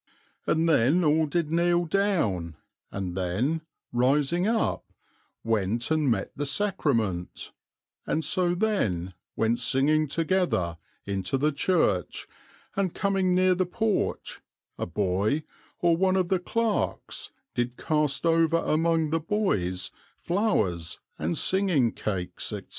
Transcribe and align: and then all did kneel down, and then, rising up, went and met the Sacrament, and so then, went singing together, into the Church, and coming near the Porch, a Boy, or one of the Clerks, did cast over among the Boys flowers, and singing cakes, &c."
and 0.47 0.67
then 0.67 1.03
all 1.03 1.27
did 1.27 1.51
kneel 1.51 1.85
down, 1.85 2.55
and 2.91 3.15
then, 3.15 3.61
rising 3.93 4.47
up, 4.47 4.91
went 5.43 5.91
and 5.91 6.09
met 6.09 6.31
the 6.35 6.43
Sacrament, 6.47 7.51
and 8.07 8.25
so 8.25 8.55
then, 8.55 9.13
went 9.35 9.59
singing 9.59 10.07
together, 10.07 10.79
into 11.05 11.37
the 11.37 11.51
Church, 11.51 12.27
and 12.75 12.95
coming 12.95 13.35
near 13.35 13.53
the 13.53 13.67
Porch, 13.67 14.41
a 14.75 14.87
Boy, 14.87 15.43
or 15.81 15.95
one 15.95 16.15
of 16.15 16.29
the 16.29 16.39
Clerks, 16.39 17.29
did 17.53 17.77
cast 17.77 18.25
over 18.25 18.57
among 18.57 19.11
the 19.11 19.19
Boys 19.19 19.91
flowers, 20.17 20.99
and 21.19 21.37
singing 21.37 21.91
cakes, 21.91 22.47
&c." 22.47 22.63